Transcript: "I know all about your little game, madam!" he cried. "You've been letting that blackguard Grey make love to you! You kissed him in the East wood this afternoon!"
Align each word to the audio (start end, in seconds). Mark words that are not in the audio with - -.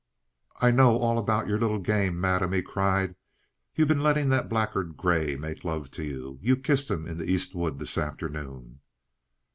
"I 0.59 0.71
know 0.71 0.97
all 0.97 1.19
about 1.19 1.47
your 1.47 1.59
little 1.59 1.77
game, 1.77 2.19
madam!" 2.19 2.53
he 2.53 2.63
cried. 2.63 3.13
"You've 3.75 3.87
been 3.89 4.01
letting 4.01 4.29
that 4.29 4.49
blackguard 4.49 4.97
Grey 4.97 5.35
make 5.35 5.63
love 5.63 5.91
to 5.91 6.03
you! 6.03 6.39
You 6.41 6.57
kissed 6.57 6.89
him 6.89 7.05
in 7.05 7.19
the 7.19 7.29
East 7.31 7.53
wood 7.53 7.77
this 7.77 7.99
afternoon!" 7.99 8.79